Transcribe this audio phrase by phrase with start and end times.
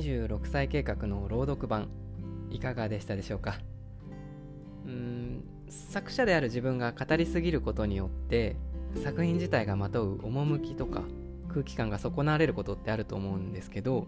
[0.00, 1.88] 26歳計画の朗読版
[2.50, 3.58] いかがでしたでしょうか？
[4.84, 8.56] うーん作者である自分が語りすぎることによって
[9.02, 11.02] 作品自体がまとう趣とか
[11.48, 14.06] 空気感が損なわれることってあると思うんですけど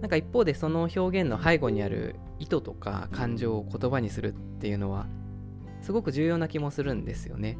[0.00, 5.06] なんか一方でその表現の背後にある意図とか感情を言葉にするっていうのは
[5.80, 7.58] すごく重要な気もするんですよね。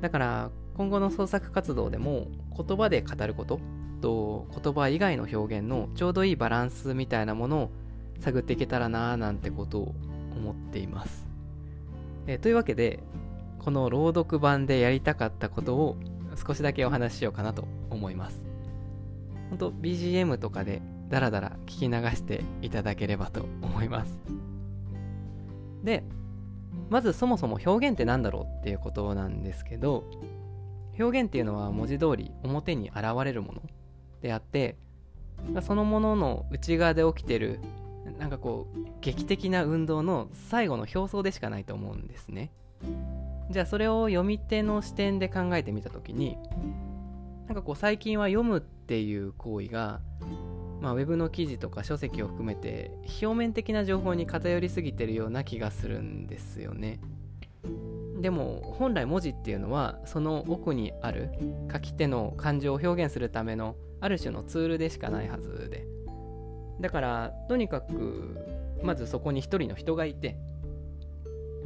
[0.00, 3.58] だから今後の創作活動でも言葉で語ること
[4.00, 7.70] と言葉以外の表現のちょうどいいバランスみたいなものを
[8.20, 9.94] 探っていけたらなーなんてことを
[10.36, 11.28] 思っています、
[12.26, 13.00] えーというわけで
[13.58, 15.96] この朗読版でやりたかったことを
[16.46, 18.42] 少しだけお話ししようかなと思います。
[19.50, 24.18] 本当 BGM とかでダラダラ聞き流していただければと思います。
[25.82, 26.04] で
[26.90, 30.04] まずそもそも表現って何だろうっていうことなんですけど
[30.98, 33.62] 表現っていうのは文字通り表に現れるもの。
[34.20, 34.76] であって
[35.62, 37.60] そのものの内側で起きてる
[38.18, 42.50] なんかこう劇的な運動の最後の表層でしかないと思うんですね。
[43.50, 46.36] じゃあそれを読み手の視点で考えてみた時に
[47.46, 50.00] なんかこう最近は読むっていう行為が
[50.80, 57.00] まあ、ウェブの記事とか書籍を含めて表面的な情報に偏りすぎてるような気がするんですよね。
[58.20, 61.30] でも本来文字っていうのはその奥にある
[61.72, 65.86] 書き手の感情を表現するためのある種のツールでしかないはずで。
[66.80, 68.38] だからとにかく
[68.82, 70.36] まずそこに一人の人がいて。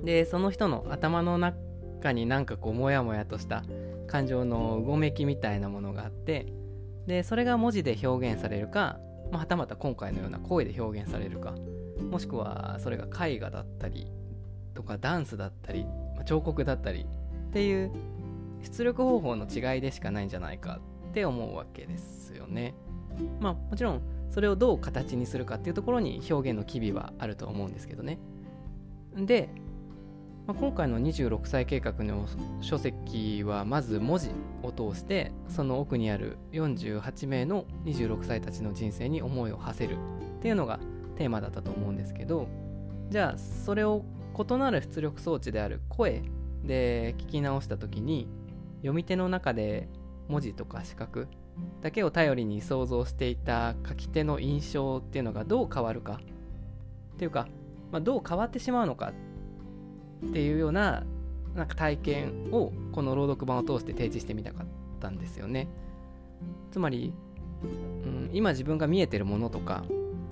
[0.05, 3.62] でその人の頭の中になんかこうモヤモヤとした
[4.08, 6.47] 感情のうごめきみたいなものがあって。
[7.06, 8.98] でそれが文字で表現されるか、
[9.30, 11.55] まあ、はたまた今回のような声で表現されるか。
[12.11, 14.11] もしくはそれが絵画だったり
[14.75, 15.86] とかダンスだったり、
[16.25, 17.06] 彫刻だったり
[17.51, 17.91] っていう
[18.62, 22.75] 出力方法の違いでしかないんじゃないかって思うわけですよね。
[23.41, 28.19] まあもちろんそれをどう形にするかっていうところに表現の機微はあると思うんですけどね。
[29.14, 29.51] で、
[30.47, 32.27] まあ、今回の26歳計画の
[32.63, 34.30] 書籍はまず文字
[34.63, 39.98] を通してその奥にある48名の26歳たちの人生に思いを馳せる
[40.39, 40.80] っていうのが
[41.17, 42.48] テーマだったと思うんですけど
[43.11, 44.05] じゃあそれを
[44.37, 46.23] 異なる出力装置である声
[46.65, 48.29] で聞き直した時に
[48.77, 49.89] 読み手の中で
[50.29, 51.29] 文字とか視覚
[51.83, 56.21] だけを頼りに想像していた書き手の印象っていうのがどう変わるか
[57.15, 57.48] っていうか、
[57.91, 59.13] まあ、どう変わってしまうのか
[60.27, 61.05] っていうような
[61.55, 64.67] なんか体験をこの朗読版を通して提示してみたかっ
[65.01, 65.69] たんですよね。
[66.71, 67.13] つまり、
[67.63, 67.67] う
[68.09, 69.85] ん、今自分が見えてるものとか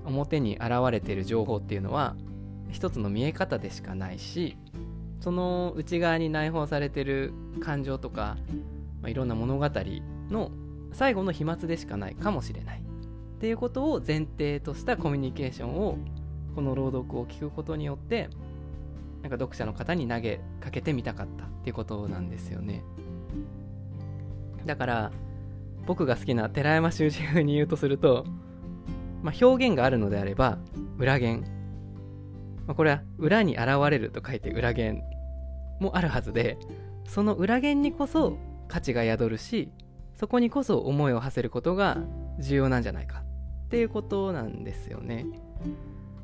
[0.04, 2.16] 表に現れてる情報っていうのは
[2.70, 4.56] 一つの見え方でしかないし
[5.20, 8.38] その内側に内包されてる感情とか、
[9.02, 9.68] まあ、いろんな物語
[10.30, 10.50] の
[10.92, 12.80] 最後の飛沫でしかないかもしれない。
[12.80, 15.98] っていうことを前提としたコミュニケーションを
[16.54, 18.28] この朗読を聞くことによって
[19.22, 22.82] なんか読者の方に投げかけてみたかったっていうことなんですよね。
[24.66, 25.12] だから
[25.86, 28.24] 僕が好きな寺山修司風に言うとすると、
[29.22, 30.58] まあ、表現があるのであれば
[30.98, 31.44] 裏言、
[32.70, 35.02] まあ、これは裏に現れると書いて裏言
[35.80, 36.56] もあるはずで
[37.04, 38.38] その裏言にこそ
[38.68, 39.72] 価値が宿るし
[40.14, 41.98] そこにこそ思いを馳せることが
[42.38, 43.24] 重要なんじゃないか
[43.66, 45.26] っていうことなんですよね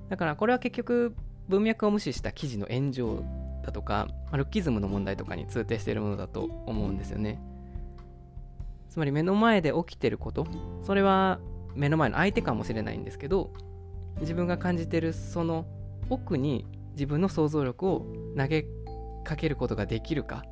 [0.08, 1.16] だからこれは結局
[1.48, 3.24] 文脈を無視した記事の炎上
[3.64, 7.40] だとか、ルッキズムの問題とかに通底しているものだと思うんですよね。
[8.88, 10.46] つまり目の前で起きてること、
[10.84, 11.40] それは
[11.74, 13.52] 目の前の相手かもしれないんですけど、
[14.20, 15.66] 自分が感じてるその
[16.10, 18.06] 奥に自分の想像力を
[18.36, 18.66] 投げ
[19.24, 20.44] かけることができるか、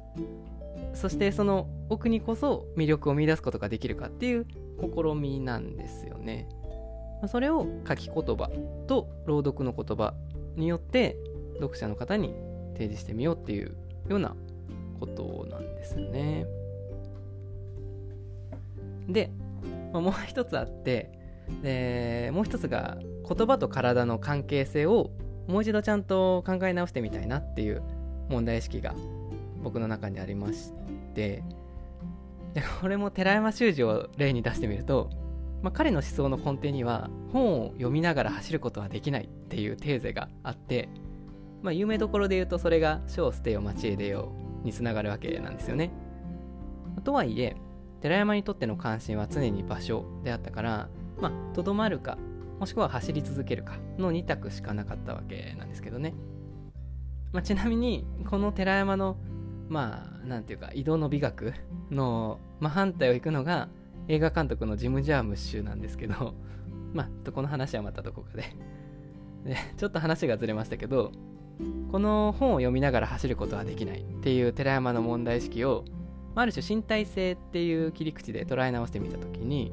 [0.95, 4.47] そしてその奥にこそ魅力を見出すことができるかっていう
[4.81, 6.49] 試みなんですよね。
[7.29, 8.51] それを書き言葉
[8.87, 10.15] と朗読の言葉
[10.57, 11.17] によって
[11.61, 12.35] 読者の方に
[12.75, 13.77] 提示してみようっていう
[14.09, 14.35] ような
[15.01, 16.47] ことなんですよね。
[19.09, 19.31] で、
[19.93, 21.11] まあ、もう一つあって
[21.63, 22.99] でもう一つが
[23.29, 25.11] 言葉と体の関係性を
[25.47, 27.83] もう一度ちゃんと考え直してみたいなっていう
[28.29, 28.95] 問題意識が
[29.63, 30.73] 僕の中にありまし
[31.15, 31.43] て
[32.55, 35.11] でこれも寺山修司を例に出してみると
[35.65, 40.91] まあ、彼の思想の根底には本を読みながら走ることはできないっていうテーゼがあって、
[41.63, 44.31] まあ、有名どころで言うとそれが「書を捨てよ町へ出よ
[44.61, 45.91] う」につながるわけなんですよね。
[47.03, 47.57] とはいえ
[48.03, 50.89] 寺山にとっての関心は常に場所であったから
[51.19, 52.19] まあとどまるか
[52.59, 56.15] もしくは走り続けるかの2択しかなかったわけなんですけどね。
[57.33, 59.17] まあ、ちなみにこの寺山の
[59.69, 61.53] まあなんていうか移動の美学
[61.91, 63.69] の真反対を行くのが
[64.09, 66.35] 映画監督のジム・ジャームッシュなんですけど
[66.95, 68.45] まあこの話はまたどこかで
[69.45, 71.11] でちょっと話がずれましたけど
[71.91, 75.85] この本を読みながら走ることはできないっていう寺山の問題意識を
[76.37, 79.73] ある種身体性っていう切り口で捉え直してみた時に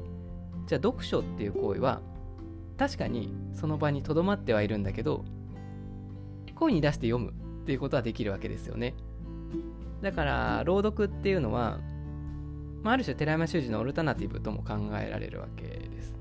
[0.66, 2.00] じゃあ読書っていう行為は
[2.82, 5.24] 確かにその場にとどまってはいるんだけど
[6.56, 8.94] 声に出して読むっていうことはできるわけですよね。
[10.00, 11.78] だから朗読っていうのは、
[12.82, 16.12] まあ、ある種寺山修司のオルタナティブとも考えられるわけです。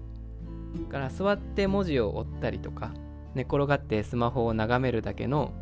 [0.83, 2.93] だから座って文字を追ったりとか
[3.33, 5.53] 寝転がってスマホを眺めるだけの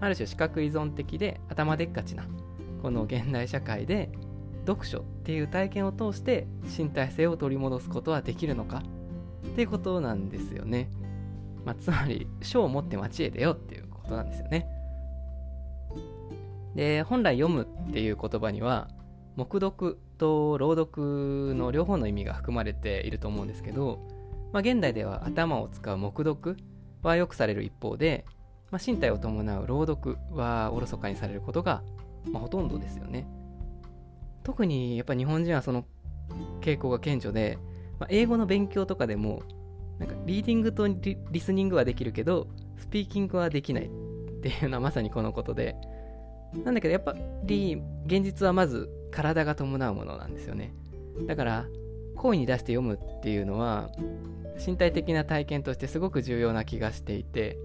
[0.00, 2.24] ある種視覚依存的で頭でっかちな
[2.82, 4.10] この現代社会で
[4.64, 6.46] 読書っていう体験を通して
[6.78, 8.84] 身体性を取り戻すことはできるのか
[9.44, 10.90] っていうことなんですよね。
[11.64, 14.68] まあ、つまり書を持って街へ出ようっていうことなんですよね。
[16.74, 18.88] で本来読むっていう言葉には
[19.36, 24.06] 黙読と朗読の両方の意味が含まれていると思うんですけど、
[24.52, 26.56] まあ、現代では頭を使う黙読
[27.02, 28.24] はよくされる一方で、
[28.70, 31.82] まあ、身体を伴う朗読はおろそかにされることが、
[32.30, 33.26] まあ、ほとんどですよね。
[34.44, 35.84] 特にやっぱ日本人はその
[36.60, 37.58] 傾向が顕著で、
[37.98, 39.42] まあ、英語の勉強とかでも
[39.98, 42.48] なんかリーディングとリスニングはできるけど
[42.78, 43.88] スピーキングはできないっ
[44.42, 45.76] ていうのはまさにこのことで。
[46.64, 47.14] なんだけどやっぱ
[47.44, 50.72] り現実はまず体が伴うものなんですよね。
[51.26, 51.66] だから
[52.14, 53.90] 声に出して読むっていうのは
[54.64, 57.58] 身体的な体験としてすごく重要な気がしていて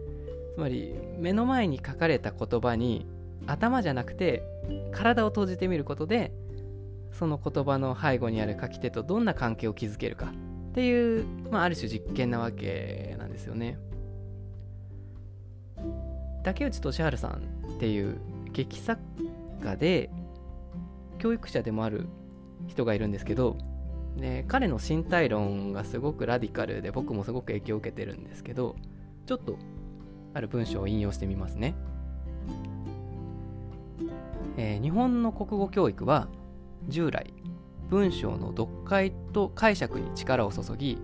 [0.55, 3.05] つまり目の前に書かれた言葉に
[3.47, 4.43] 頭じゃなくて
[4.91, 6.31] 体を閉じてみることで
[7.11, 10.27] その言葉の背後にある書き手とどんな関係を築けるか
[10.71, 13.77] っていう、まあ、ある種実験なわけなんですよね。
[16.43, 18.19] 竹内俊治さんっていう
[18.51, 19.01] 劇作
[19.63, 20.09] 家で
[21.19, 22.07] 教育者でもある
[22.67, 23.57] 人がいるんですけど
[24.17, 28.75] で彼の身体論がすごくラディカルで僕もすごく影響を受けてるんですけど
[29.25, 29.57] ちょっと
[30.33, 31.75] ある文章を引用してみますね、
[34.57, 36.27] えー、日本の国語教育は
[36.87, 37.33] 従来
[37.89, 40.97] 文章の読解と解釈に力を注ぎ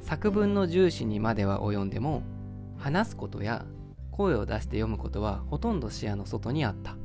[0.00, 2.22] 作文の重視にまでは及んでも
[2.76, 3.64] 話すことや
[4.10, 6.96] 声を出して読むことはほとんど視野の外にあった。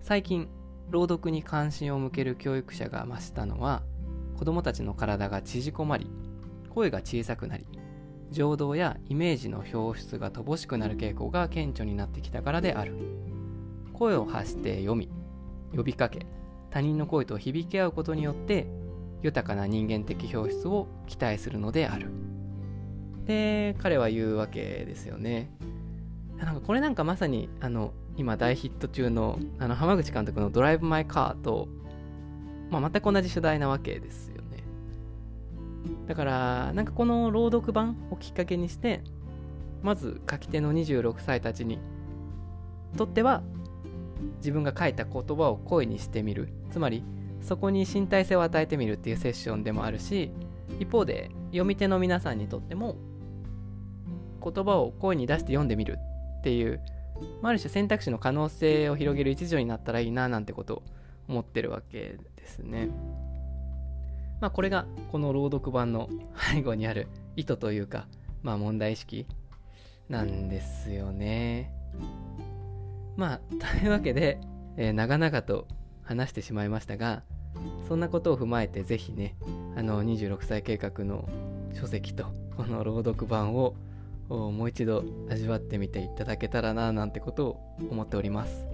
[0.00, 0.48] 最近
[0.90, 3.82] 朗読に関心を向ける教育者が増したのは
[4.38, 6.08] 子どもたちの体が縮こまり
[6.70, 7.66] 声が小さくなり
[8.30, 12.96] 情動やイメージの表出が乏しくなる傾向が顕著になってきたからである。
[13.94, 15.08] 声を発して読み
[15.74, 16.26] 呼びかけ
[16.70, 18.66] 他人の声と響き合うことによって
[19.22, 22.10] 豊かな人間的表出を期待するのである。
[23.26, 25.50] で彼は言うわけですよね。
[26.38, 31.68] なんかこれなんかまさにあの今大ヒット中のあの浜口監督の「ドライブ・マイ・カーと」
[32.70, 34.64] まあ、全く同じ主題なわけですよね。
[36.06, 39.02] だからなんかこの朗読版をきっかけにして
[39.82, 41.78] まず書き手の26歳たちに
[42.96, 43.42] とっては
[44.38, 47.04] 自分が書いた言葉を声にしてみるつまり
[47.42, 50.32] そこに身体性を与えてみるっていうセッションでもあるし
[50.80, 52.96] 一方で読み手の皆さんにとっても
[54.42, 55.98] 言葉を声に出して読んでみる
[56.38, 56.80] っていう
[57.42, 60.82] まある種選択肢の可能性を広げる一助になったらいいななんてことを
[61.28, 62.88] 思ってるわけですね。
[64.40, 66.08] まあこれがこの朗読版の
[66.52, 68.06] 背後にある意図というか
[68.42, 69.26] まあ問題意識
[70.08, 71.72] なんですよね。
[73.16, 73.40] まあ、
[73.78, 74.38] というわけで、
[74.76, 75.66] えー、長々と
[76.02, 77.22] 話してしまいましたが、
[77.88, 79.36] そんなことを踏まえて、ぜひね、
[79.76, 81.28] あの、26歳計画の
[81.72, 83.74] 書籍と、この朗読版を
[84.28, 88.66] もう一度味わってみていただけたらな、なんてことを思っております。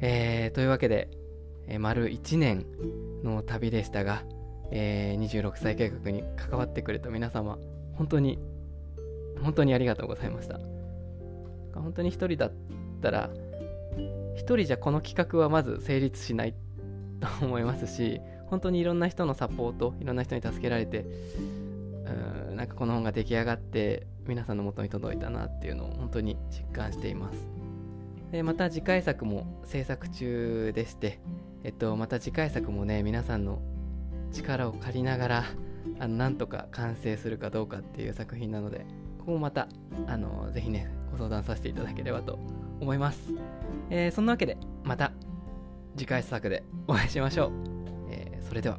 [0.00, 1.08] えー、というわけで、
[1.66, 2.66] えー、丸1年
[3.22, 4.24] の旅でしたが、
[4.70, 7.58] えー、26歳計画に関わってくれた皆様、
[7.94, 8.38] 本当に、
[9.42, 10.58] 本当にありがとうございました。
[11.74, 12.52] 本当に一人だっ
[13.02, 13.30] たら、
[14.34, 16.54] 一人じゃこの企画はまず成立しない
[17.20, 21.06] と思いますし本当にいろんな人のサポートいろんな人に助けられて
[22.50, 27.46] うんなんかこの本が出来上がって皆さんの元に届いたなっていうのを本当に実感しています。
[28.30, 31.20] でまた次回作も制作中でして
[31.62, 33.60] えっとまた次回作もね皆さんの
[34.32, 35.44] 力を借りながら
[36.00, 38.86] あのなんとか完成するかどうかっていう作品なので
[39.18, 39.68] ここもまた
[40.06, 42.38] あのぜひねご相談させていただければと
[42.84, 43.32] 思います。
[43.90, 45.12] えー、そんなわけで、また
[45.96, 47.50] 次回作でお会いしましょう。
[48.10, 48.78] えー、それでは。